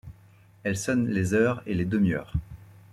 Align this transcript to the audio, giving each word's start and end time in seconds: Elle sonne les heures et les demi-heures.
Elle 0.63 0.77
sonne 0.77 1.09
les 1.09 1.35
heures 1.35 1.61
et 1.67 1.75
les 1.75 1.85
demi-heures. 1.85 2.33